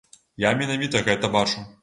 [0.43, 1.69] Я менавіта гэта бачу.